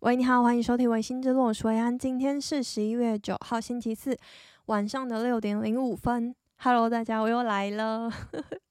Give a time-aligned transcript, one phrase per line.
[0.00, 1.96] 喂，你好，欢迎收听《薇心之论》，我是维安。
[1.96, 4.16] 今天是十一月九号，星期四
[4.64, 6.34] 晚上的六点零五分。
[6.56, 8.10] Hello，大家，我又来了。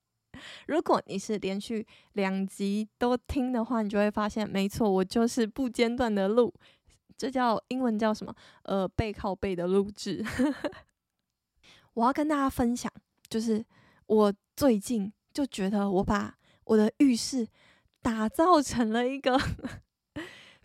[0.66, 6.52] 如果你是连续两集都听的话，你就会发现，没错，我就是不间断的录，
[7.16, 8.34] 这叫英文叫什么？
[8.64, 10.26] 呃，背靠背的录制。
[11.94, 12.92] 我要跟大家分享，
[13.30, 13.64] 就是
[14.08, 16.34] 我最近就觉得我把
[16.64, 17.48] 我的浴室
[18.02, 19.40] 打造成了一个。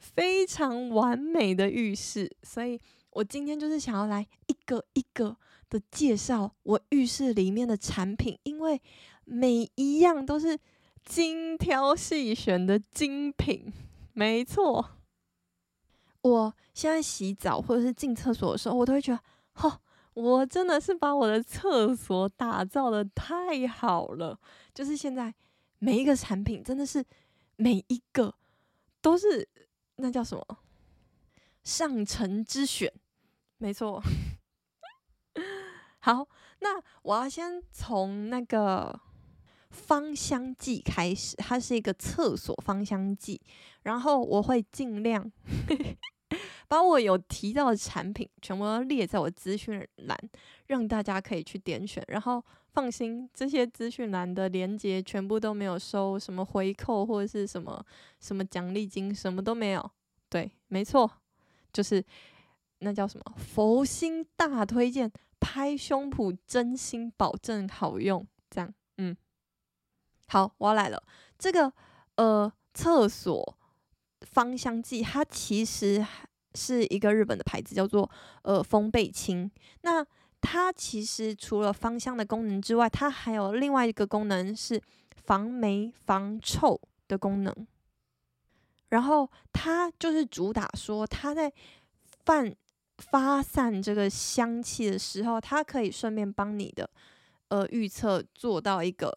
[0.05, 2.79] 非常完美的浴室，所以
[3.11, 5.35] 我今天就是想要来一个一个
[5.71, 8.81] 的介绍我浴室里面的产品，因为
[9.25, 10.59] 每一样都是
[11.03, 13.73] 精挑细选的精品。
[14.13, 14.91] 没错，
[16.21, 19.21] 我现在洗澡或者是进厕所的时候，我都会觉得，
[19.55, 19.81] 哈，
[20.13, 24.39] 我真的是把我的厕所打造的太好了。
[24.75, 25.35] 就是现在
[25.79, 27.03] 每一个产品，真的是
[27.57, 28.35] 每一个
[29.01, 29.49] 都是。
[29.97, 30.59] 那叫什么？
[31.63, 32.93] 上乘之选，
[33.59, 34.03] 没错。
[36.01, 36.29] 好，
[36.61, 39.01] 那我要先从那个
[39.71, 43.41] 芳香剂开始，它是一个厕所芳香剂，
[43.83, 45.33] 然后我会尽量
[46.69, 50.19] 把我有提到的产品全部都列在我资讯栏，
[50.67, 52.05] 让大家可以去点选。
[52.09, 52.45] 然后
[52.75, 57.83] 放心，这些资讯栏的连接全部都没有收什么回扣或者是什么
[58.19, 59.91] 什么奖励金，什么都没有。
[60.29, 61.09] 对，没错，
[61.73, 62.05] 就是
[62.81, 65.09] 那叫什么佛心大推荐，
[65.39, 68.27] 拍胸脯，真心保证好用。
[68.51, 69.17] 这样，嗯，
[70.27, 71.01] 好，我要来了。
[71.39, 71.73] 这个
[72.17, 73.57] 呃，厕所
[74.23, 76.05] 芳香剂，它其实
[76.55, 78.11] 是一个日本的牌子，叫做
[78.43, 79.49] 呃风贝清。
[79.83, 80.05] 那
[80.47, 84.79] 它其实除了芳香的功能之外，它还有另外一个功能是
[85.25, 86.79] 防霉防臭
[87.09, 87.67] 的功能。
[88.91, 91.51] 然后它就是主打说，它在
[92.25, 92.55] 放
[92.99, 96.89] 发散这个香气的时候，它可以顺便帮你的
[97.49, 99.17] 呃预测做到一个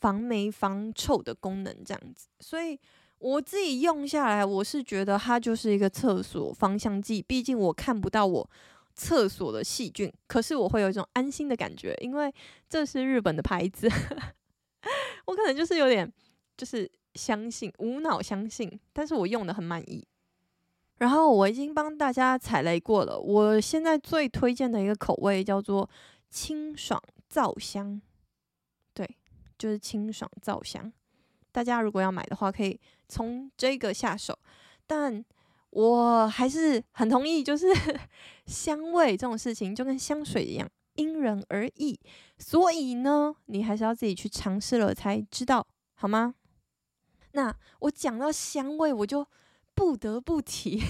[0.00, 2.28] 防霉防臭的功能，这样子。
[2.40, 2.78] 所以
[3.18, 7.22] 我自己用下来，我是觉得它就是一个厕所芳香剂。
[7.22, 8.50] 毕竟我看不到我
[8.96, 12.34] 厕所的细菌，可是我会有一种安心的感觉，因为
[12.68, 13.88] 这是日本的牌子。
[15.26, 16.12] 我可能就是有点
[16.56, 16.90] 就是。
[17.16, 20.06] 相信无脑相信，但是我用的很满意。
[20.98, 23.18] 然后我已经帮大家踩雷过了。
[23.18, 25.88] 我现在最推荐的一个口味叫做
[26.28, 28.02] 清爽皂香，
[28.92, 29.16] 对，
[29.56, 30.92] 就是清爽皂香。
[31.50, 32.78] 大家如果要买的话，可以
[33.08, 34.38] 从这个下手。
[34.86, 35.24] 但
[35.76, 37.66] 我还是很同意，就是
[38.46, 42.00] 香味这种事情就跟香水一样，因人而异。
[42.38, 46.34] 所以呢，你还是要自己去尝试了才知道，好吗？
[47.32, 49.26] 那我讲到香味，我就
[49.74, 50.82] 不得不提。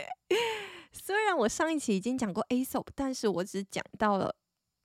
[0.92, 4.36] 虽然我上一期已经讲过 A s o p 但是我只讲到了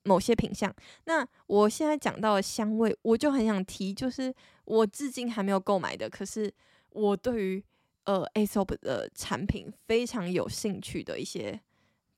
[0.05, 0.73] 某些品相。
[1.03, 4.33] 那我现在讲到了香味，我就很想提，就是
[4.63, 6.53] 我至今还没有购买的，可是
[6.91, 7.61] 我对于
[8.05, 11.59] 呃 ASOP 的产品非常有兴趣的一些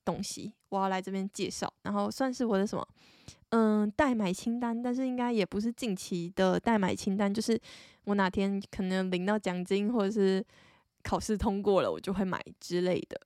[0.05, 2.87] 东西，我要来这边介绍，然后算是我的什么，
[3.49, 7.59] 嗯，代买清单，但是应该也不是近期的代买清单，就是。
[8.05, 10.45] 我哪天可能领到奖金，或者是
[11.03, 13.17] 考试通过了，我就会买之类的。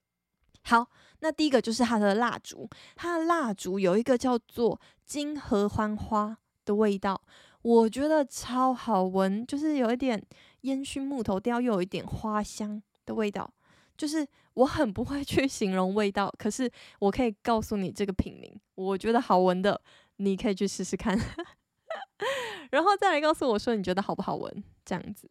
[0.66, 0.88] 好，
[1.22, 7.20] 那第一个就是它的蜡烛，它的蜡烛有一个叫做金合欢花的味道，
[7.64, 10.24] 我觉得超好闻，就是有一点
[10.62, 13.54] 烟熏木头调，又有一点花香的味道。
[13.98, 19.82] 就是我很不会去形容味道，可是我可以告诉你这个品名，我觉得好闻的，
[20.18, 21.18] 你可以去试试看。
[22.70, 24.64] 然后再来告诉我说你觉得好不好闻？
[24.86, 25.30] 这样子。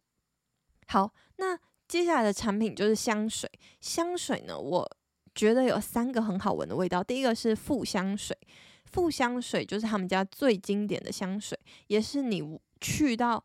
[0.87, 3.49] 好，那接下来的产品就是香水。
[3.79, 4.97] 香水呢，我
[5.33, 7.01] 觉得有三个很好闻的味道。
[7.01, 8.37] 第一个是富香水，
[8.91, 13.41] 富香水就是他们家最经典的香水，也是你去到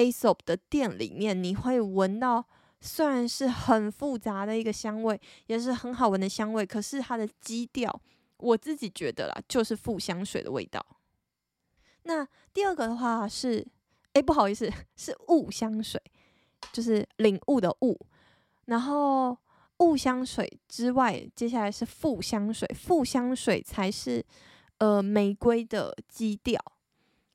[0.00, 2.46] Aesop 的店里面，你会闻到，
[2.80, 8.00] 虽然是很复杂的一个香味，也是很好闻的香味，可是它的基调，
[8.38, 10.84] 我自己觉得啦，就是富香水的味道。
[12.04, 13.66] 那第二个的话是，
[14.14, 16.00] 哎，不好意思，是雾香水，
[16.72, 17.98] 就是领悟的悟。
[18.64, 19.36] 然后
[19.80, 24.24] 雾香水之外，接下来是富香水，富香水才是
[24.78, 26.58] 呃玫瑰的基调。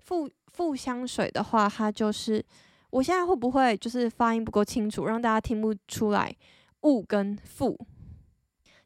[0.06, 2.44] 富富香水的话，它就是
[2.92, 6.36] 我现在会不会就是发音不够清楚，让大家听不出来
[6.82, 7.78] 雾跟富。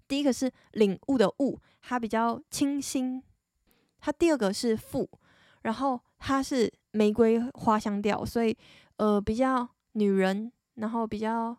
[0.07, 3.21] 第一个是领悟的悟，它比较清新。
[3.99, 5.09] 它第二个是富。
[5.61, 8.57] 然后它是玫瑰花香调，所以
[8.95, 11.55] 呃比较女人，然后比较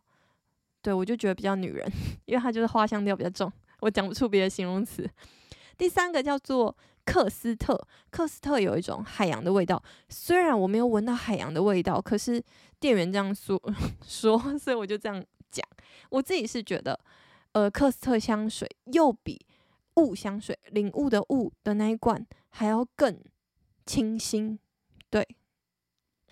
[0.80, 1.86] 对，我就觉得比较女人，
[2.24, 5.08] 因为它就是花香调比较重，我讲不出别的形容词。
[5.76, 6.74] 第三个叫做
[7.10, 7.76] 克斯特，
[8.10, 12.40] 克斯特有一种海洋的味道，虽然我没有闻到海洋的味道，可是
[12.78, 13.60] 店员这样说
[14.06, 15.66] 说，所以我就这样讲。
[16.10, 16.98] 我自己是觉得，
[17.52, 19.44] 呃，克斯特香水又比
[19.96, 23.20] 雾香水领悟的雾的那一罐还要更
[23.84, 24.56] 清新，
[25.10, 25.26] 对，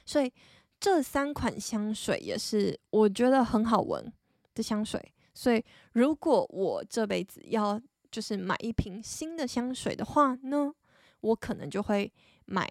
[0.04, 0.32] 所以
[0.78, 4.12] 这三款香水也是我觉得很好闻
[4.54, 5.12] 的香水。
[5.34, 10.72] 所以如果我这辈子要就是买一瓶新的香水的话呢，
[11.20, 12.12] 我可能就会
[12.46, 12.68] 买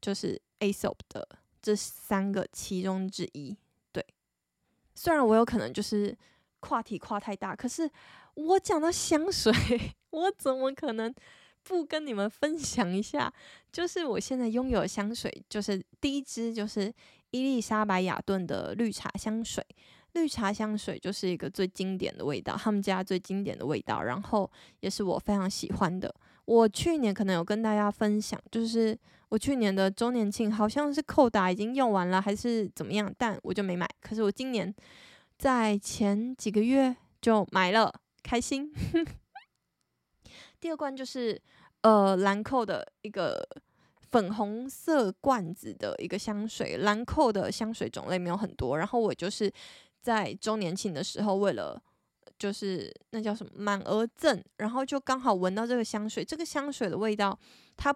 [0.00, 1.26] 就是 Aesop 的
[1.60, 3.56] 这三个其中之一。
[3.92, 4.04] 对，
[4.94, 6.16] 虽然我有可能就是
[6.60, 7.90] 跨题跨太大，可是
[8.34, 9.52] 我讲到香水，
[10.10, 11.14] 我怎么可能
[11.62, 13.32] 不跟你们分享一下？
[13.72, 16.92] 就是我现在拥有的香水，就是第一支就是
[17.30, 19.66] 伊丽莎白雅顿的绿茶香水。
[20.16, 26.12] 绿茶香水就是一个最经典的味道，他们家最经典的味道，然后也是我非常喜欢的。
[26.46, 28.98] 我去年可能有跟大家分享，就是
[29.28, 33.86] 我去年的周年庆好像是扣打已经用完了，还是怎么样，但我就没买。
[34.00, 34.74] 可是我今年
[35.36, 37.92] 在前几个月就买了，
[38.22, 38.72] 开心。
[40.58, 41.38] 第二罐就是
[41.82, 43.46] 呃兰蔻的一个
[44.00, 49.52] 粉红色罐子的一个香水，兰蔻的香水种类没有很多，然后我就是。
[50.06, 51.82] 在周年庆的时候，为了
[52.38, 56.24] 就是那叫什么满额赠，然后就刚好闻到这个香水。
[56.24, 57.36] 这个香水的味道，
[57.76, 57.92] 它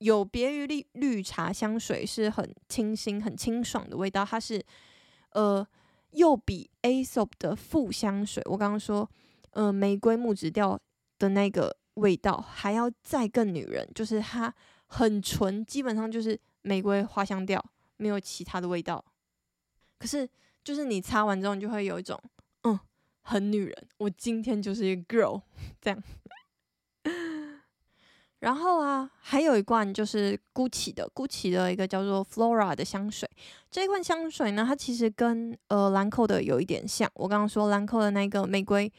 [0.00, 4.22] 有别于绿绿茶香水，是很清新、很清爽的味道。
[4.22, 4.62] 它是
[5.30, 5.66] 呃，
[6.10, 9.10] 又比 A SOP 的副香水，我刚刚说
[9.52, 10.78] 呃玫瑰木质调
[11.18, 14.54] 的那个味道还要再更女人，就是它
[14.88, 17.64] 很纯，基本上就是玫瑰花香调，
[17.96, 19.02] 没有其他的味道。
[19.98, 20.28] 可是。
[20.66, 22.20] 就是你擦完之后，你就会有一种，
[22.64, 22.76] 嗯，
[23.20, 23.88] 很女人。
[23.98, 25.40] 我今天就是一个 girl
[25.80, 26.02] 这样。
[28.40, 33.30] 然后啊，还有一罐就是 Gucci 的，Gucci 的一个叫做 Flora 的香水。
[33.70, 37.08] 这一罐香水呢，它其实跟呃兰蔻的有一点像。
[37.14, 38.92] 我刚刚说兰蔻的那个玫瑰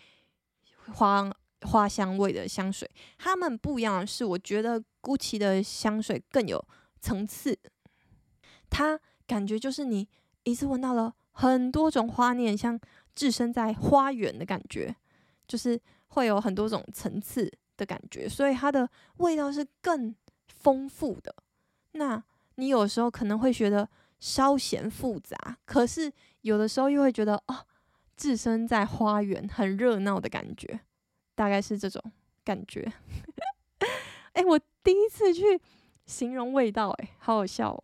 [0.93, 1.29] 花
[1.63, 6.65] 花香味的香水，它们不一样的是，我觉得 Gucci 的香水更有
[7.01, 7.59] 层次。
[8.69, 8.97] 它
[9.27, 10.07] 感觉就是你
[10.43, 11.13] 一次闻到了。
[11.37, 12.79] 很多种花念，像
[13.13, 14.95] 置身在花园的感觉，
[15.47, 20.15] 就是会有很多种层次的感觉，所以它的味道是更
[20.47, 21.35] 丰富的。
[21.91, 22.23] 那
[22.55, 23.87] 你有时候可能会觉得
[24.19, 26.11] 稍显复杂，可是
[26.41, 27.65] 有的时候又会觉得哦，
[28.15, 30.79] 置身在花园很热闹的感觉，
[31.35, 32.01] 大概是这种
[32.43, 32.91] 感觉。
[34.33, 35.61] 哎、我第一次去
[36.07, 37.83] 形容味道，哎，好好笑哦。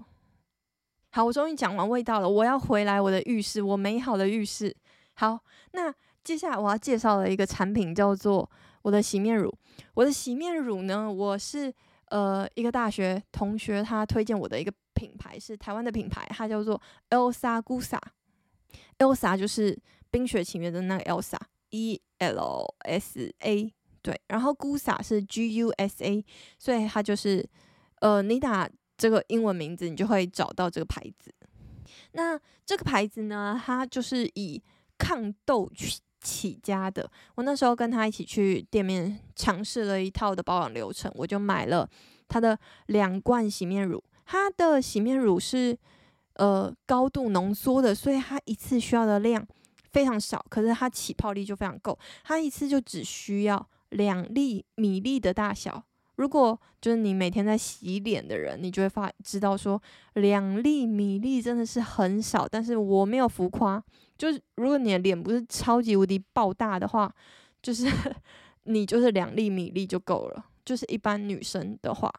[1.15, 2.27] 好，我终于讲完味道了。
[2.27, 4.75] 我要回来我的浴室，我美好的浴室。
[5.13, 5.39] 好，
[5.73, 5.93] 那
[6.23, 8.49] 接下来我要介绍的一个产品叫做
[8.81, 9.55] 我的洗面乳。
[9.93, 11.71] 我的洗面乳呢，我是
[12.09, 16.81] 呃一个大学同学他推荐我的一个品牌，是台湾的品牌，它叫做
[17.11, 17.99] Elsa Gusa。
[18.97, 19.71] Elsa 就是
[20.09, 23.71] 《冰雪奇缘》的那个 Elsa，E L S A
[24.01, 26.25] 对，然后 Gusa 是 G U S A，
[26.57, 27.47] 所以它就是
[28.01, 28.67] 呃你打。
[29.03, 31.29] 这个英文名字，你就会找到这个牌子。
[32.13, 34.63] 那这个牌子呢，它就是以
[34.97, 37.11] 抗痘起起家的。
[37.35, 41.85] 我那时候跟他一起去店面尝试了一套的保养流程，我就买了
[42.29, 44.01] 它的两罐洗面乳。
[44.25, 45.77] 它的洗面乳是
[46.35, 49.45] 呃高度浓缩的，所以它一次需要的量
[49.91, 51.99] 非常少，可是它起泡力就非常够。
[52.23, 55.83] 它一次就只需要两粒米粒的大小。
[56.15, 59.81] 如果就是你每天在洗脸的人，你就会发知道说
[60.13, 63.83] 两粒米粒真的是很少，但是我没有浮夸，
[64.15, 67.11] 就是如果你的脸不是超级无敌爆大的话，
[67.63, 67.87] 就是
[68.65, 72.13] 你就是两粒米粒就够了，就是一般女生的话。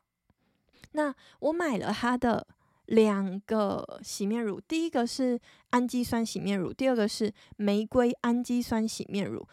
[0.93, 2.45] 那我买了它的
[2.87, 5.39] 两个洗面乳，第一个是
[5.71, 9.47] 氨基酸洗面乳，第二个是玫瑰氨基酸洗面乳。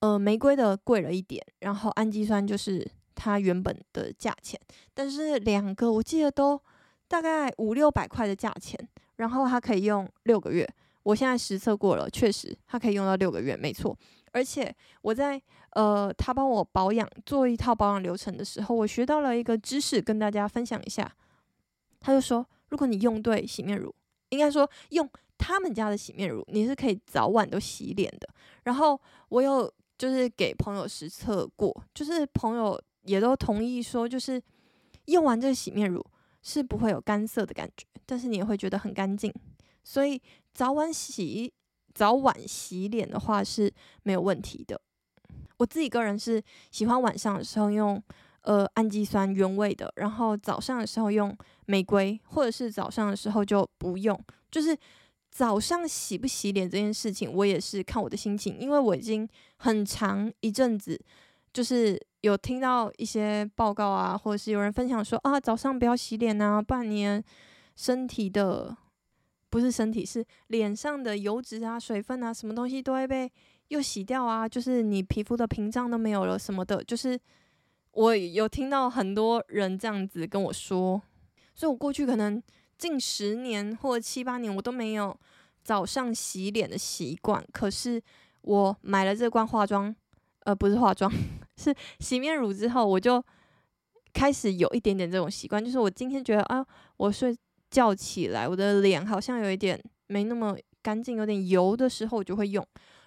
[0.00, 2.86] 呃，玫瑰的贵了一点，然后氨基酸就是。
[3.16, 4.60] 它原本的价钱，
[4.94, 6.60] 但是两个我记得都
[7.08, 8.78] 大概五六百块的价钱，
[9.16, 10.68] 然后它可以用六个月。
[11.02, 13.96] 我现在实测过了，确实它可以用到六个月，没错。
[14.32, 21.10] 而且我在呃，他帮我保养做一套保养流程的时候，我学到了一个知识，跟大家分享一下。
[22.00, 23.94] 他就说，如果你用对洗面乳，
[24.30, 25.08] 应该说用
[25.38, 28.28] 他们家的洗面乳，你是可以早晚都洗脸的。
[28.64, 32.78] 然后我有就是给朋友实测过，就是朋友。
[33.06, 34.40] 也都同意说，就是
[35.06, 36.04] 用完这个洗面乳
[36.42, 39.32] 是不会有干涩的感觉，但是你也会觉得很干净。
[39.82, 40.20] 所以
[40.52, 41.52] 早晚洗
[41.94, 43.72] 早晚洗脸的话是
[44.02, 44.80] 没有问题的。
[45.58, 48.02] 我自己个人是喜欢晚上的时候用
[48.42, 51.34] 呃氨基酸原味的，然后早上的时候用
[51.66, 54.18] 玫瑰，或者是早上的时候就不用。
[54.50, 54.76] 就是
[55.30, 61.00] 早上洗不洗脸这件事情，我也是看我的心情，因为我已经很长一阵子
[61.52, 67.22] 就是有听到一些报告啊，或者是有人分享说啊，早上不要洗脸啊，半年
[67.74, 68.76] 身体的
[69.50, 73.30] 不是身体是脸上的油脂啊、水分啊，什么东西都会被。
[73.68, 77.18] 又洗掉啊，就是你皮肤的屏障都没有了什么的，就是
[77.90, 81.02] 我有听到很多人这样子跟我说，
[81.52, 82.40] 所以我过去可能
[82.78, 85.18] 近十年或者七八年我都没有
[85.64, 88.00] 早上洗脸的习惯，可是
[88.42, 89.92] 我买了这罐化妆，
[90.44, 91.12] 呃，不是化妆，
[91.56, 93.22] 是洗面乳之后，我就
[94.12, 97.36] 开始有一点点这种习惯，就是我今天觉得啊，我睡
[97.70, 102.66] 觉起来我的脸好像有一点没那么干净，有点油的时候，我就会用。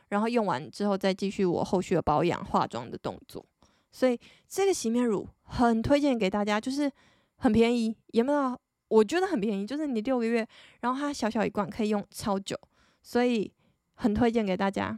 [0.10, 3.46] 然后用完之后再继续我后续的保养化妆的动作，
[3.91, 6.91] 所以这个洗面乳很推荐给大家，就是
[7.38, 10.48] 很便宜，也没有，我觉得很便宜，就是你六个月，
[10.82, 12.60] 然后它小小一罐可以用超久，
[13.03, 13.53] 所以
[13.94, 14.98] 很推荐给大家。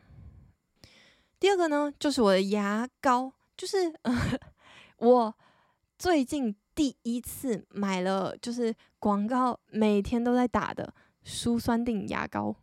[1.41, 4.12] 第二个呢，就是我的牙膏，就是呃
[4.98, 5.36] 我
[6.00, 10.91] 最近第一次买了，就是广告每天都在打的
[11.24, 12.56] 舒酸定牙膏，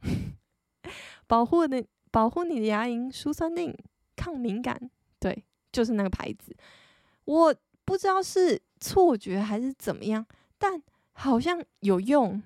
[1.29, 1.87] 保护的。
[2.11, 3.73] 保护你的牙龈，舒酸定，
[4.17, 4.91] 抗敏感，
[5.21, 6.57] 对，就是那个牌子。
[7.27, 10.27] 我不知道是错觉还是怎么样，
[10.57, 12.43] 但好像有用，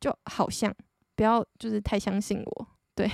[0.00, 0.74] 就好像
[1.14, 3.08] 不要就是太相信我，对。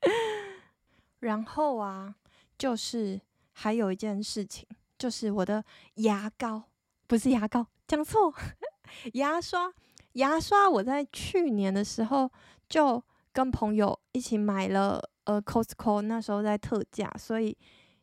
[1.18, 2.14] 然后啊，
[2.56, 3.20] 就是
[3.52, 4.66] 还有一件事情，
[4.98, 5.64] 就是我的
[5.94, 6.62] 牙膏，
[7.06, 8.32] 不是牙膏，讲错，
[9.14, 9.72] 牙刷，
[10.12, 12.30] 牙刷，我在去年的时候
[12.68, 13.02] 就。
[13.32, 17.56] 跟朋友一起买了，呃，Costco 那时候在特价，所以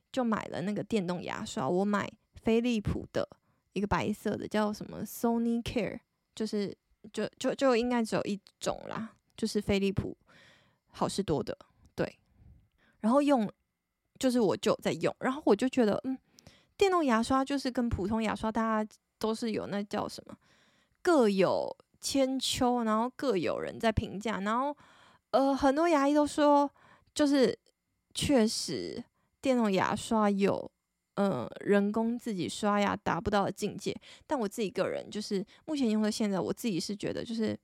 [0.10, 1.68] 就买了那个电动牙刷。
[1.68, 2.10] 我买
[2.42, 3.27] 飞利浦的
[3.74, 6.00] 一个白色的，叫什么？Sony Care，
[6.34, 6.74] 就是
[7.12, 10.18] 就就就应该只有一种啦，就是飞利浦
[10.88, 11.58] 好事多的，
[11.94, 12.18] 对。
[13.01, 13.51] 然后用
[14.19, 16.17] 就是我就在用，然后我就觉得，嗯，
[16.75, 20.36] 电动牙刷就是跟普通牙刷，大家都是有那叫什么
[21.01, 24.75] 各有千秋，然后各有人在评价，然后。
[25.31, 26.71] 呃，很多牙医都说，
[27.13, 27.55] 就是
[28.13, 29.03] 确实
[29.41, 30.71] 电动牙刷有，
[31.15, 33.93] 呃，人工自己刷牙达不到的境界。
[34.25, 37.59] 但我自己个人就是目前用到现在，我自己是觉得，就是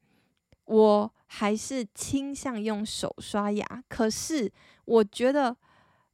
[0.65, 3.65] 我还是倾向用手刷牙。
[3.88, 4.51] 可是
[4.83, 5.55] 我觉得，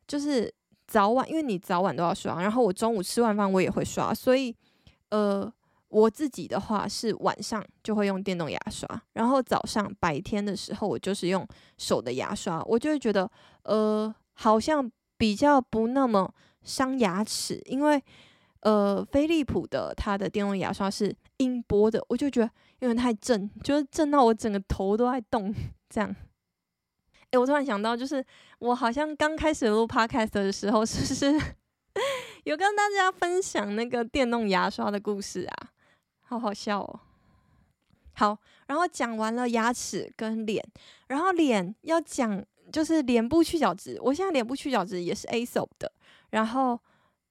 [0.09, 0.53] 就是
[0.87, 4.53] 早晚，因为你早晚都要刷，然后我中午吃完饭我也会刷，所以
[5.11, 5.49] 呃。
[5.91, 11.43] 我自己的话是晚上就会用电动牙刷，然后早上白天的时候我就是用
[11.79, 13.27] 手的牙刷，我就会觉得
[13.63, 14.87] 呃好像
[15.17, 17.99] 比较不那么伤牙齿，因为
[18.59, 22.51] 呃飞利浦的它的电动牙刷是音波的，我就觉得
[22.81, 25.51] 有点太震，就是震到我整个头都在动
[25.89, 26.15] 这样。
[27.31, 28.25] 诶，我突然想到，就是
[28.59, 31.55] 我好像刚开始录 podcast 的时候，是不是
[32.43, 35.69] 有跟大家分享那个电动牙刷的故事啊？
[36.21, 36.99] 好好笑哦！
[38.13, 40.63] 好，然后讲完了牙齿跟脸，
[41.07, 43.99] 然后脸要讲就是脸部去角质。
[44.01, 45.91] 我现在脸部去角质也是 A SoP 的，
[46.31, 46.79] 然后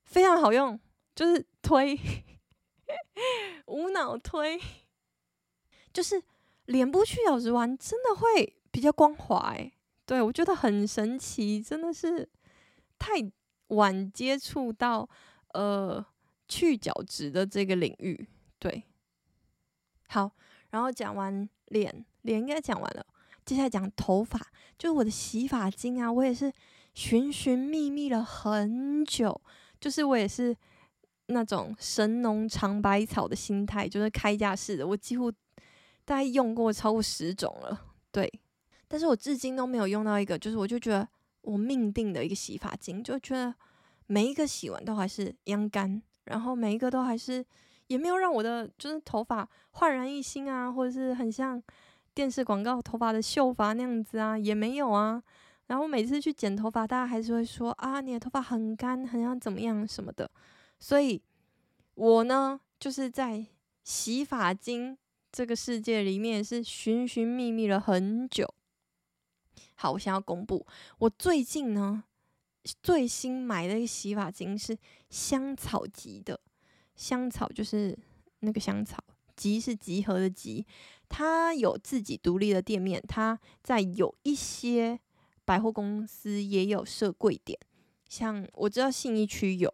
[0.04, 0.78] 非常好用，
[1.14, 1.98] 就是推
[3.66, 4.60] 无脑推，
[5.92, 6.22] 就是
[6.66, 9.72] 脸部去角质完真的会比较光滑诶。
[10.08, 12.26] 对，我觉得很神奇，真的是
[12.98, 13.12] 太
[13.66, 15.06] 晚接触到
[15.52, 16.02] 呃
[16.48, 18.26] 去角质的这个领域。
[18.58, 18.84] 对，
[20.08, 20.30] 好，
[20.70, 23.06] 然后讲完脸，脸应该讲完了，
[23.44, 24.40] 接下来讲头发，
[24.78, 26.50] 就是我的洗发精啊，我也是
[26.94, 29.38] 寻寻觅觅了很久，
[29.78, 30.56] 就是我也是
[31.26, 35.30] 那种神农尝百草的心态，就是开架式的，我几乎
[36.06, 38.32] 大概用过超过十种了，对，
[38.88, 41.06] 但是我至今都没有用到一个，就是我就觉得
[41.42, 43.54] 我命定的一个洗发精，就觉得
[44.06, 47.44] 每一个洗完都还是一样干，然后每一个都还是。
[47.88, 51.58] 也没有让我的就是头发焕然一新啊，或者是很像
[52.12, 55.22] 电视广告头发的秀发那样子啊，也没有啊。
[55.68, 60.30] 然后每次去剪头发，大家还是会说啊，你的头发很干，很像怎么样什么的。
[60.78, 61.22] 所以，
[61.94, 63.46] 我呢就是在
[63.84, 64.98] 洗发精
[65.32, 68.46] 这个世界里面是寻寻觅觅了很久。
[69.80, 70.66] 好，我想要公布，
[70.98, 72.02] 我最近呢
[72.82, 74.76] 最新买的一个洗发精是
[75.08, 76.40] 香草级的。
[76.96, 77.96] 香草就是
[78.40, 78.98] 那个香草，
[79.36, 80.66] 集是集合的集，
[81.08, 84.98] 它有自己独立的店面，它在有一些
[85.44, 87.56] 百货公司也有设柜点，
[88.08, 89.72] 像我知道信义区有，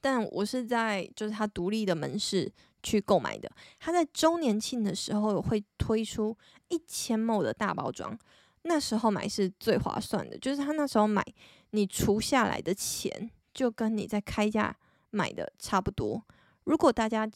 [0.00, 3.48] 但我是在就是它独立的门市去购买的。
[3.78, 6.36] 它在周年庆的时候会推出
[6.66, 8.18] 一千 ml 的大包装，
[8.62, 11.24] 那时候买是最划算的，就是他那时候买
[11.70, 14.76] 你除下来的钱就跟你在开价
[15.10, 16.24] 买的差不多。
[16.64, 17.28] 如果大家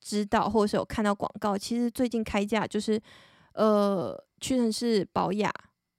[0.00, 3.00] 知道或者是有看到广告，其实最近开价就是，
[3.54, 5.50] 呃，屈臣氏、宝雅、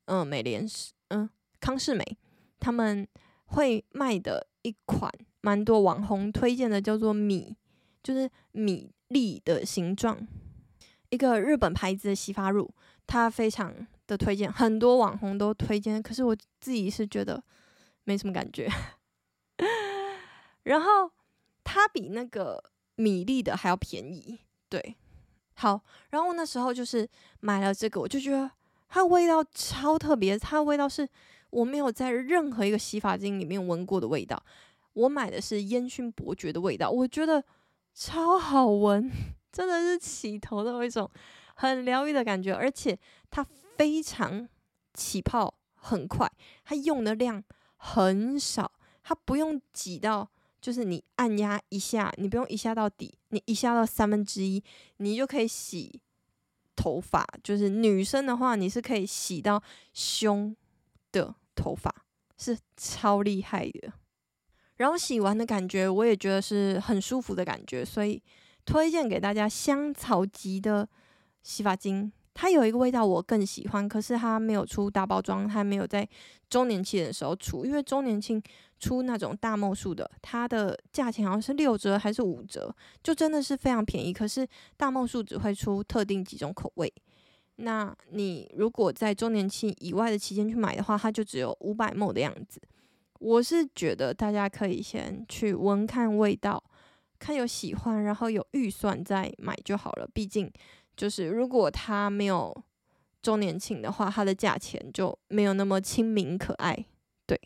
[0.06, 1.28] 嗯、美廉氏、嗯
[1.60, 2.18] 康是美，
[2.60, 3.06] 他们
[3.46, 7.58] 会卖的一款蛮多网红推荐的，叫做米，
[8.04, 10.28] 就是米粒的形状，
[11.10, 12.72] 一个日本牌子的洗发乳，
[13.08, 17.44] 它非常的推荐，很多网红都推荐，可是我自己是觉得
[18.06, 18.68] 没什么感觉，
[20.64, 21.12] 然后。
[21.70, 22.64] 它比那个
[22.96, 24.96] 米粒的还要便宜，对，
[25.56, 27.06] 好，然后那时候就是
[27.42, 28.50] 买了这个，我就觉得
[28.88, 31.06] 它味道超特别，它的味道是
[31.50, 34.42] 我没有在任何一个洗发精里面闻过的味道。
[34.94, 37.44] 我买的是烟熏伯爵的味道，我觉得
[37.94, 39.12] 超好闻，
[39.52, 41.12] 真的是起头的一种
[41.56, 42.98] 很疗愈的感觉，而且
[43.30, 43.46] 它
[43.78, 44.50] 非常
[44.94, 46.32] 起泡很快，
[46.64, 47.44] 它用的量
[47.76, 48.72] 很少，
[49.04, 50.30] 它不用挤到。
[50.60, 54.62] 就是你按压一下，你不用一下到底，你一下到三分之一，
[54.98, 56.02] 你就可以洗
[56.76, 57.26] 头发。
[57.44, 59.62] 就是女生的话，你是可以洗到
[59.94, 60.54] 胸
[61.12, 61.94] 的头发，
[62.38, 63.94] 是超厉害的。
[64.78, 68.22] 然后洗完的感觉，我也觉得是很舒服的感觉，所以
[68.66, 70.90] 推荐给大家香草级的
[71.44, 72.12] 洗发精。
[72.40, 76.08] 它有一个味道我更喜欢，可是它没有出大包装，它没有在
[76.48, 78.40] 周年庆的时候出，因为周年庆
[78.78, 84.14] 出那种大梦数的，它的价钱好像是六折还是五折，就真的是非常便宜。
[84.14, 86.94] 可是大梦数只会出特定几种口味，
[87.56, 92.62] 那你如果在周年庆以外的期间去买的话，它就只有五百 ml 的样子。
[93.18, 96.64] 我是觉得大家可以先去闻看味道，
[97.18, 100.54] 看有喜欢，然后有预算再买就好了，毕竟。
[100.98, 102.54] 就是如果它没有
[103.22, 106.86] 周年庆的话，它的价钱就没有那么亲民可爱。
[107.26, 107.40] 对，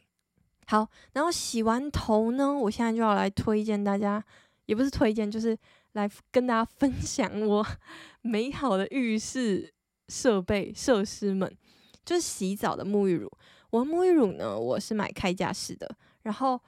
[0.68, 4.24] 好，然后洗完头呢，我现在就要来推荐大家，
[4.66, 5.58] 也不是推荐，就是
[5.92, 7.66] 来跟大家分享我
[8.22, 9.74] 美好的浴室
[10.08, 11.58] 设备设施们，
[12.06, 13.30] 就是洗澡的沐浴乳。
[13.70, 16.62] 我的沐浴乳呢，我是买开架式的，然后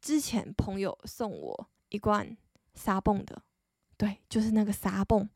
[0.00, 2.36] 之前朋友送我一罐
[2.74, 3.42] 沙泵的，
[3.96, 5.28] 对，就是那个沙泵。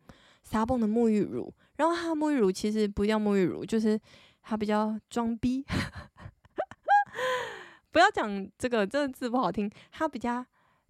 [0.48, 4.00] 撒蹦的沐浴乳，然后它沐浴乳其实不叫沐浴乳，就是
[4.40, 5.62] 它比较装逼。
[7.92, 9.70] 不要讲这个，这个字不好听。
[9.92, 10.42] 它比较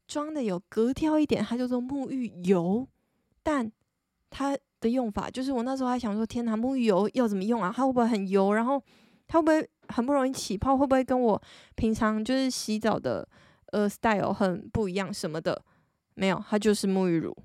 [0.07, 2.87] 装的有格调一点，它叫做沐浴油。
[3.43, 3.69] 但
[4.31, 7.73] 它的用法就是，我那时候还想说，天哪，沐浴油要怎么用啊？
[7.75, 8.53] 它会不会很油？
[8.53, 8.81] 然后
[9.27, 10.77] 它会不会很不容易起泡？
[10.77, 11.43] 会不会跟我
[11.75, 13.29] 平常就是洗澡的
[13.73, 15.61] 呃 style 很不一样什么的？
[16.15, 17.37] 没有，它就是沐浴乳。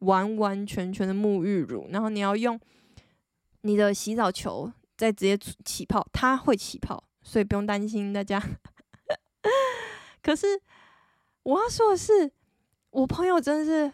[0.00, 2.58] 完完全全的沐浴乳，然后你要用
[3.62, 8.42] 你的洗澡球再直接起泡，它会起泡，所以不用担心大家。
[10.22, 10.60] 可是
[11.42, 12.30] 我要说的是，
[12.90, 13.92] 我朋友真的是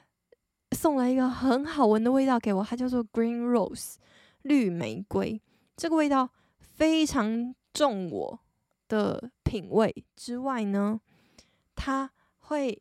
[0.77, 3.97] 送了一个很好闻的味道给我，它叫做 Green Rose
[4.43, 5.41] 绿玫瑰，
[5.77, 8.41] 这个味道非常重我
[8.89, 11.01] 的品味之外呢，
[11.75, 12.81] 它会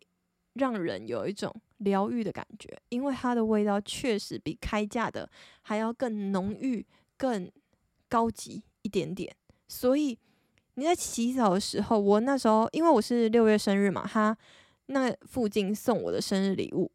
[0.53, 1.53] 让人有一种。
[1.79, 5.29] 疗愈的感觉，因为它的味道确实比开价的
[5.61, 6.85] 还要更浓郁、
[7.17, 7.51] 更
[8.07, 9.35] 高级一点点。
[9.67, 10.17] 所以
[10.75, 14.35] 你在洗澡的时候，我那时候因为我是六月生日嘛，他
[14.87, 16.91] 那附近送我的生日礼物。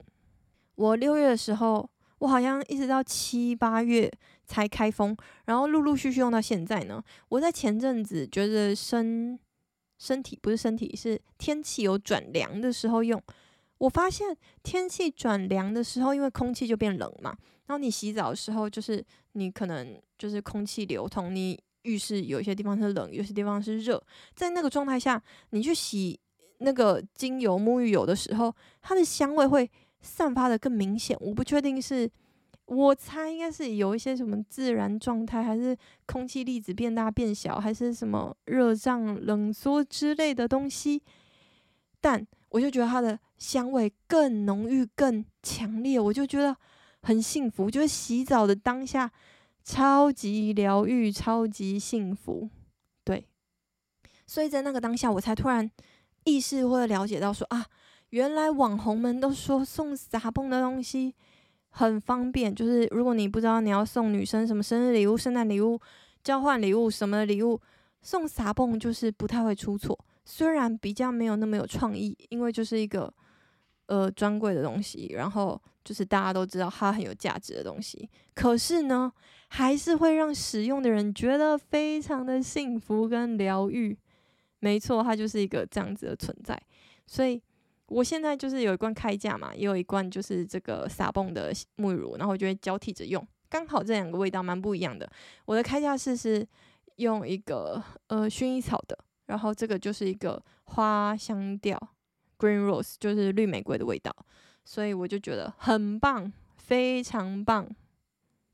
[0.74, 4.10] 我六月的时候，我好像一直到七八月
[4.44, 7.02] 才开封，然后陆陆续续用到现在呢。
[7.28, 9.38] 我在前阵子觉得身
[9.98, 13.22] 身体不是身体，是天气有转凉的时候用。
[13.84, 24.02] 我发现天气转凉的时候，因为空气就变冷嘛，然后你洗澡的时候，就是你可能就是空气流通，你浴室有一些地方是冷，有些地方是热，
[24.34, 26.18] 在那个状态下，你去洗
[26.58, 29.70] 那个精油沐浴油的时候，它的香味会
[30.00, 31.14] 散发得更明显。
[31.20, 32.10] 我不确定是，
[32.64, 41.02] 我猜应该是有一些什么自然状态，还是空气粒子变大变小，还是什么热胀冷缩之类的东西，
[42.04, 43.18] 但我就觉得它的。
[43.36, 46.56] 香味更浓郁、更强烈，我就觉得
[47.02, 47.64] 很幸福。
[47.64, 49.10] 我觉得洗澡的当下
[49.64, 52.48] 超级疗愈、超级幸福，
[53.02, 53.26] 对。
[54.24, 55.68] 所以在那个当下，我才突然
[56.22, 57.66] 意识或者了解到说啊，
[58.10, 61.12] 原来网红们都说送撒蹦的东西
[61.68, 62.54] 很方便。
[62.54, 65.78] 就是如果你不知道你要送女生什么生日礼物、圣诞礼物、
[66.22, 67.60] 交换礼物什么的礼物，
[68.00, 73.12] 送撒泵就是不太会出错，虽然比较没有那么有创意，因为就是一个
[73.86, 79.12] 呃专柜的东西，然后就是大家都知道它很有价值的东西，可是呢，
[79.48, 83.96] 还是会让使用的人觉得非常的幸福跟疗愈。
[84.60, 86.60] 没错，它就是一个这样子的存在。
[87.06, 87.40] 所以
[87.86, 95.08] 我现在就是有一罐开架嘛，也有一罐就是这个撒泵的沐浴乳，然后我就会交替着用，刚好这两个味道蛮不一样的。
[95.44, 96.46] 我的开架式是。
[96.98, 98.96] 用一个呃薰衣草的，
[99.34, 101.76] 然后这个就是一个花香调
[102.38, 104.14] ，Green Rose 就是绿玫瑰的味道，
[104.64, 107.68] 所以我就觉得很棒，非常棒。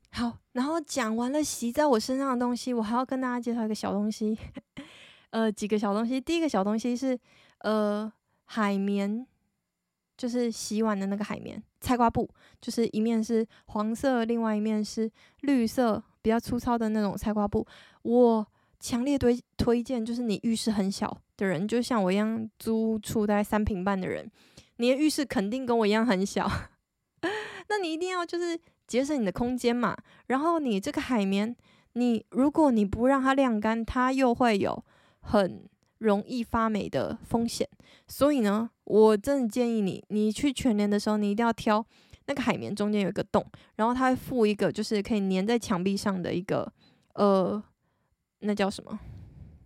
[0.09, 4.35] 好，然后讲完了洗在我身上的东西，我还要跟大家介绍一个小东西，
[5.29, 6.19] 呃，几个小东西。
[6.19, 7.15] 第一个小东西是
[7.59, 8.11] 呃
[8.45, 9.23] 海绵，
[10.17, 12.27] 就是洗碗的那个海绵，菜瓜布，
[12.59, 16.03] 就是一面是黄色，另外一面是绿色。
[16.23, 17.65] 比较粗糙的那种菜瓜布，
[18.03, 18.47] 我
[18.81, 24.29] 强烈推推荐，就是你浴室很小的人，就像我一样租处在三平半的人，
[24.77, 26.49] 你的浴室肯定跟我一样很小，
[27.69, 29.95] 那你一定要就是节省你的空间嘛。
[30.27, 31.55] 然后你这个海绵，
[31.93, 34.83] 你如果你不让它晾干，它又会有
[35.19, 37.69] 很容易发霉的风险。
[38.07, 41.85] 所以呢，我真的建议你，你去全联的时候，你一定要挑。
[42.27, 46.71] 那个海绵中间有一个洞，然后它会附一个，就是可以粘在墙壁上的一个，
[47.15, 47.61] 呃，
[48.41, 48.99] 那叫什么？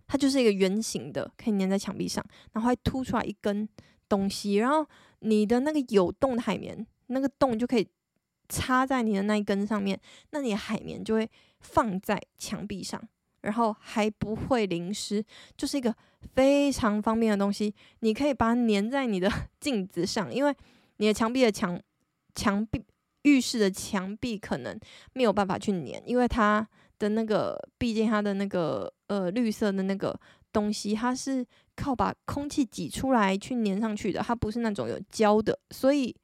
[0.06, 3.68] 它就是一个圆形的，可以粘在墙壁上，然后还凸出来一根
[4.08, 4.86] 东西，然后
[5.20, 7.88] 你的那个有洞的海绵，那个洞就可以
[8.48, 11.28] 插在你的那一根上面，那你海绵就会
[11.60, 13.02] 放在墙壁上，
[13.40, 15.24] 然后还不会淋湿，
[15.56, 15.94] 就是一个
[16.34, 17.74] 非常方便的东西。
[18.00, 20.54] 你可以把它粘在你的 镜子上，因为
[20.98, 21.80] 你的墙壁的墙。
[22.38, 22.84] 墙壁，
[23.22, 24.78] 浴室的墙壁可能
[25.14, 30.18] 没有办法去粘，因为它的那个，毕竟它的那个呃绿色的那个
[30.52, 36.14] 东西，它是靠把空气挤出来去粘上去的，它不是那种有胶的，所以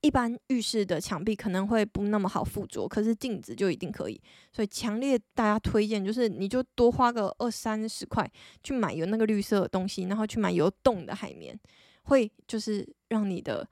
[0.00, 4.20] 一般浴室的墙壁可能会不那么好附着，可是镜子就一定可以，
[4.52, 8.30] 所以强烈大家推荐就是你就多花个二三十块
[8.62, 11.58] 去买有那个绿色的东西，然后去买有洞的海绵，
[12.04, 13.68] 会就是让你的。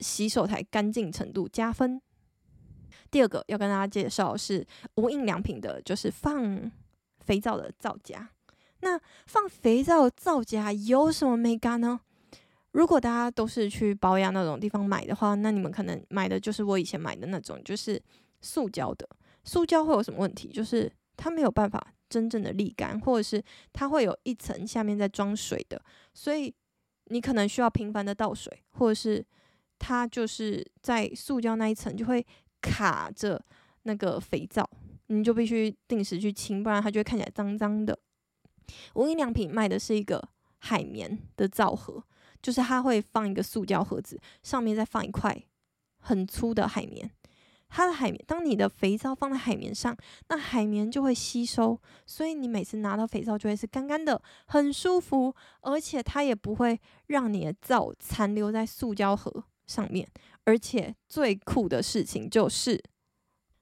[0.00, 2.00] 洗手台干净程度加分。
[3.10, 4.66] 第二个要跟大家介绍是
[4.96, 6.70] 无印良品的，就是放
[7.20, 8.28] 肥皂的皂夹。
[8.80, 12.00] 那放肥皂的皂夹有什么美感呢？
[12.72, 18.00] 如果大家都是去保养那种地方买的话，那你们可能买的就是我以前买的那种，就是
[18.40, 19.08] 塑胶的。
[19.44, 20.48] 塑胶会有什么问题？
[20.48, 23.42] 就是它没有办法真正的沥干，或者是
[23.72, 25.80] 它会有一层下面在装水的，
[26.12, 26.54] 所以
[27.06, 29.24] 你可能需要频繁的倒水，或者是。
[29.78, 32.26] 它就是在塑胶那一层就会
[32.60, 33.42] 卡着
[33.82, 34.68] 那个肥皂，
[35.06, 37.98] 你就必须定时去清，不然它就会看起来脏脏的。
[38.94, 42.02] 无印良品卖的是一个海绵的皂盒，
[42.42, 45.44] 就是它会放一个塑胶盒子，上面再放一块
[45.98, 47.10] 很粗的海绵。
[47.68, 49.96] 它的海绵，当你的肥皂放在海绵上，
[50.28, 60.08] 那海绵就会吸收，所以你每次拿到肥皂就会是干干的，很舒服，而且它也不会让你的皂残留在塑胶盒上面，
[60.44, 62.80] 而且最酷的事情就是，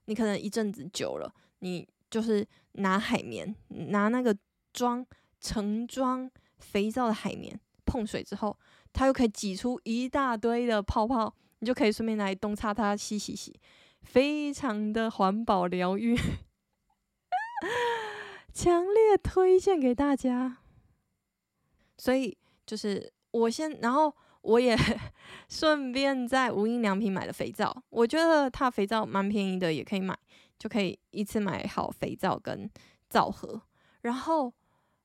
[0.05, 4.37] 你可能一阵子久了，你就是拿海绵，拿那个
[4.73, 5.05] 装
[5.41, 8.59] 盛装肥皂的海绵碰水之后，
[8.93, 13.59] 它又可以挤出一大堆的泡泡，你就可以顺便来东擦擦，洗洗洗，
[14.03, 16.15] 非常的环保疗愈，
[18.53, 20.59] 强烈推荐给大家。
[21.97, 22.37] 所以
[22.67, 24.15] 就是我先，然后。
[24.45, 24.77] 我也
[25.49, 30.17] 顺便在无印良品买了肥皂，我觉得它肥皂蛮便宜的，也可以买，
[30.59, 32.71] 就可以一次买好肥皂跟
[33.09, 33.61] 皂盒。
[34.03, 34.53] 然后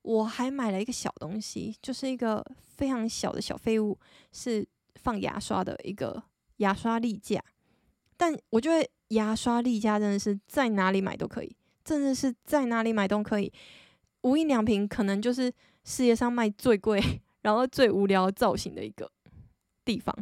[0.01, 3.97] 我还买了一个小东西，就是一个非常小的小废物，
[4.33, 6.21] 是放牙刷的一个
[6.57, 7.41] 牙刷立架。
[8.17, 13.51] 但我觉得牙刷立架真的是在哪里买都可以，真的是在哪里买都可以。
[14.23, 15.49] 无印良品可能就是
[15.85, 17.01] 世界上卖最贵，
[17.41, 19.09] 然后最无聊造型的一个。
[19.89, 20.15] 地方，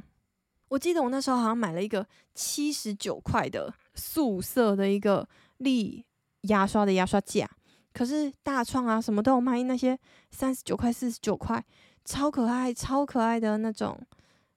[0.69, 5.27] 我记得我那时候好像买了一个七十九块的素色的一个
[5.57, 6.05] 立
[6.43, 7.45] 牙刷的牙刷架，
[7.91, 9.99] 可是大创啊什么都有卖那些
[10.31, 11.61] 三十九块、四十九块，
[12.05, 13.99] 超可爱、超可爱的那种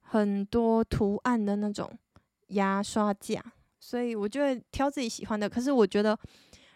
[0.01, 1.91] 很多图案的那种
[2.51, 3.43] 牙刷架，
[3.81, 5.51] 所以我就会挑自己喜欢的。
[5.51, 6.17] 可是我觉得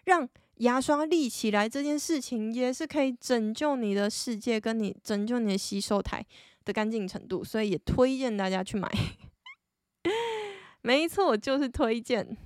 [0.06, 6.26] 让牙刷立起来这件事情也是可以拯救你的世界，跟你拯救你的洗手台
[6.64, 8.90] 的干净程度，所以也推荐大家去买。
[10.82, 12.36] 没错，就是推荐。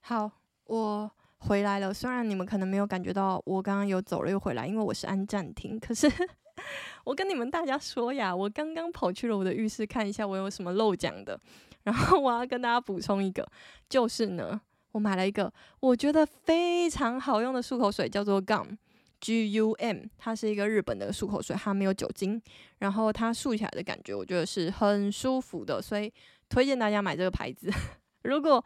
[0.00, 0.30] 好，
[0.64, 1.92] 我回来了。
[1.92, 5.80] 虽然你们可能没有感觉到我刚刚有走了又回来，因为我是按暂停。
[5.80, 6.10] 可是
[7.04, 11.38] 我跟你们大家说呀，我刚刚跑去了我的浴室看一下我有什么漏讲的。
[11.82, 13.46] 然后我要跟大家补充一个，
[13.88, 14.60] 就是呢，
[14.92, 18.78] 我买了一个我觉得非常好用的漱口水，叫做 Gum
[19.24, 22.38] G U M，它是一个日本的漱口水，它没有酒精，
[22.80, 26.12] 然后它漱起来的感觉我觉得是很舒服的，所以
[26.50, 27.72] 推荐大家买这个牌子。
[28.24, 28.62] 如果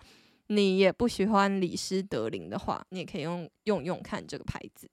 [0.49, 4.91] 你也不喜欢李施德林的话，你也可以用用用看这个牌子。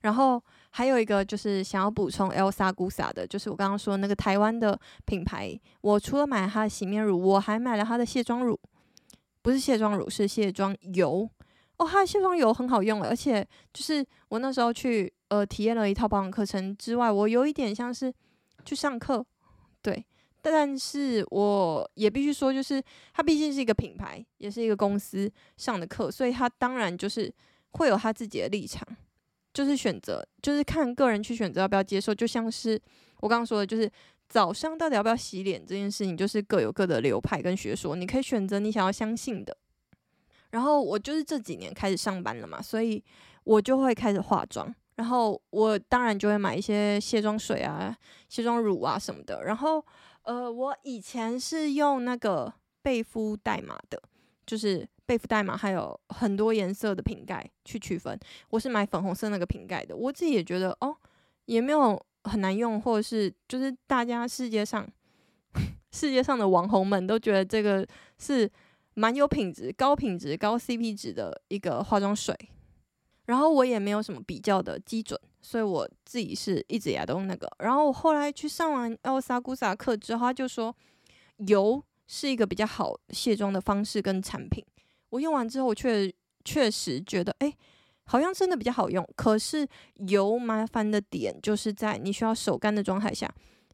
[0.00, 5.56] 然后还有一个就是想要补充 Elsa Gusa 的，就是我刚刚说那个台湾的品牌。
[5.80, 8.58] 我除了买它的洗面乳，我还买了它的卸妆乳，
[9.42, 11.30] 不是卸妆乳，是卸妆油。
[11.78, 18.12] 哦，它的卸妆油很好用，而且就是我那时候去呃体验了一套保养课程之外，我有一点像是
[18.64, 19.24] 去上课，
[19.80, 20.04] 对。
[20.44, 22.82] 但是我也必须说，就是
[23.14, 27.32] 它毕竟是一个品牌，也是一个公司上的课，所以它当然就是
[27.70, 28.84] 会有它自己的立场，
[29.54, 32.12] 就是选择，就是看个人去选择要不要接受。
[32.12, 32.76] 就像是
[33.20, 33.88] 我刚刚说的，就是
[34.28, 39.56] 早上到底要不要洗脸这件事情，就是各有各的流派跟学说，你可以选择你想要相信的。
[40.52, 43.02] 然后我就是这几年开始上班了嘛，所以
[43.44, 47.94] 我就会开始化妆，然后我当然就会买一些卸妆水啊、
[48.28, 49.84] 卸妆乳啊什么的，然后。
[50.24, 54.00] 呃，我以前是用那个贝肤黛玛的，
[54.46, 58.16] 就是贝肤黛玛还有很多颜色的瓶盖去区分。
[58.48, 60.96] 我是买粉红色那个瓶盖的，我自己也觉得哦，
[61.46, 64.88] 也没有很难用，或者是就是大家世界上
[65.90, 67.84] 世界上的网红们都觉得这个
[68.16, 68.48] 是
[68.94, 72.36] 蛮有品质、高品质、高 CP 值的一个化妆水。
[73.26, 75.18] 然后我也没有什么比较的基准。
[75.44, 80.72] 所以我自己是一直也都用那个，然后我后来去上完 Elsa Gusa 课之后，他就说
[81.38, 84.64] 油是一个比较好卸妆的方式跟产品。
[85.10, 87.52] 我用完之后，我确确实觉得，哎，
[88.04, 89.04] 好像真的比较好用。
[89.16, 89.66] 可是
[90.06, 93.28] 油麻烦的点就是在你需要手干的状态下，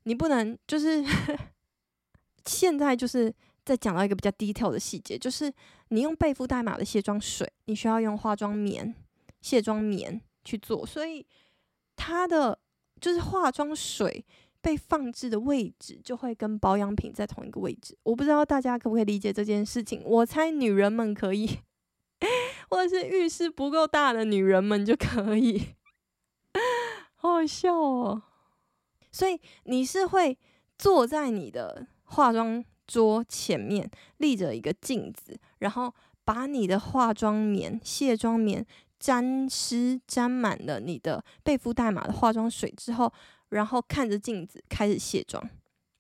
[0.05, 1.05] 你不能就是
[2.47, 3.31] 现在就是
[3.69, 5.53] 再讲到一个比较 detail 的细节，就是
[5.89, 8.95] 你用贝肤黛玛的卸妆水，你需要用化妆棉、
[9.41, 11.27] 卸妆棉去做，所以。
[12.01, 12.57] 它的
[13.01, 14.25] 就是化妆水
[14.61, 17.99] 被放置的位置，就会跟保养品在同一个位置。
[18.05, 20.01] 我不知道大家可不可以理解这件事情。
[20.05, 21.59] 我猜女人们可以，
[22.71, 25.75] 或者是浴室不够大的女人们就可以。
[27.19, 28.23] 好好笑哦！
[29.11, 30.39] 所以你是会
[30.79, 38.67] 坐在你的化妆桌前面，立着一个镜子，然后把你的化妆棉、卸妆棉。
[39.01, 43.13] 沾湿沾满了你的贝肤黛玛的化妆水之后，
[43.51, 45.41] 然后看着镜子开始卸妆，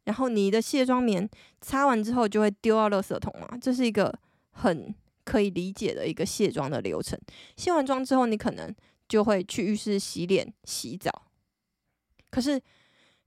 [0.03, 4.13] 然后你的卸妆棉擦完之后就会丢到垃圾桶嘛，这是一个
[4.51, 7.17] 很可以理解的一个卸妆的流程。
[7.57, 8.75] 卸完妆之后，你可能
[9.09, 11.23] 就会去浴室洗脸、洗澡。
[12.31, 12.61] 可是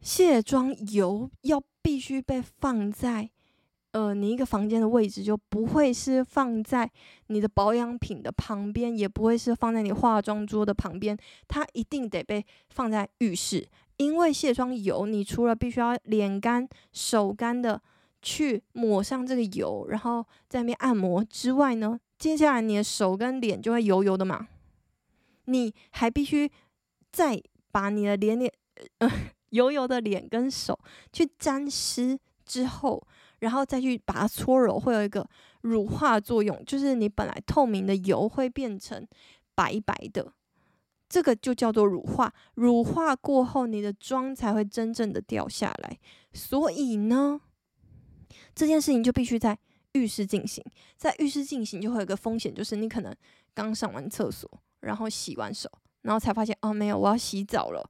[0.02, 3.30] 卸妆油要必须被放在。
[3.92, 6.90] 呃，你一个房间的位置就不会是放在
[7.28, 13.68] 你的保养品的旁边，也不会是放在你化妆桌的旁边，它一定得被放在浴室。
[13.98, 17.82] 因为卸妆油，你除了必须要脸干、手干的
[18.22, 24.48] 去抹上这个油，然后在那边按摩之外呢，接下来你的手跟脸就会油油的嘛，
[25.46, 26.50] 你还必须
[27.12, 28.52] 再把你的脸脸
[29.00, 29.12] 呃
[29.52, 30.80] 油油的脸跟手
[31.12, 33.06] 去沾湿之后。
[33.42, 35.28] 然后再去把它搓揉，会有一个
[35.62, 39.06] 乳化作用，就是你本来透明的油会变成
[39.56, 40.32] 白白的，
[41.10, 42.32] 这个就叫做乳化。
[42.54, 45.98] 乳化过后，你的妆才会真正的掉下来。
[46.34, 47.42] 所以呢，
[48.54, 49.58] 这件事情就必须在
[49.94, 50.64] 浴室进行。
[50.96, 53.12] 在浴室进行就会有个风险，就是你可能
[53.56, 54.48] 刚上完厕所，
[54.82, 55.68] 然后洗完手，
[56.04, 57.90] 然后才发现哦，没有，我要洗澡了。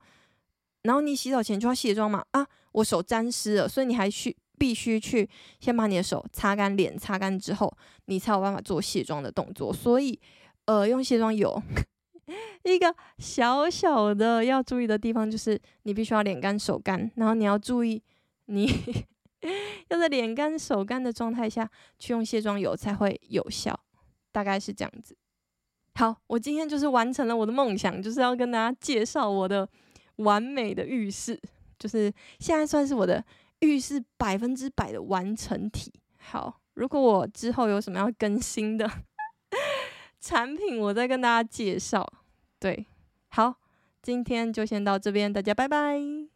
[0.83, 4.33] 然后你洗澡前就要卸妆嘛，啊，我手沾湿了，所以你还去。
[4.61, 5.27] 必须去
[5.59, 9.73] 先把你的手擦干，脸擦干之后，你才有办法做卸妆的动作。
[9.73, 10.19] 所以，
[10.65, 11.59] 呃，用卸妆油，
[12.61, 18.03] 一个小小的要注意的地方就是，你必须要脸干手干，然后你要注意，
[18.45, 18.67] 你
[19.89, 23.79] 要在脸干手干的状态下去用卸妆油才会有效，
[24.31, 25.17] 大概是这样子。
[25.95, 29.67] 好，我今天就是完成了我的梦想，就是要跟大家介绍我的
[30.17, 31.41] 完美的浴室，
[31.79, 33.25] 就是现在算是我的。
[33.61, 35.91] 浴室百分之百的完成体。
[36.17, 38.87] 好，如果我之后有什么要更新的
[40.21, 42.07] 产品，我再跟大家介绍。
[42.59, 42.85] 对，
[43.29, 43.55] 好，
[44.03, 46.30] 今天就先到这边，大家拜拜。